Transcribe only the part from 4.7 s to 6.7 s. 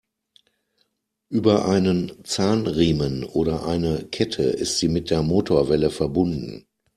sie mit der Motorwelle verbunden.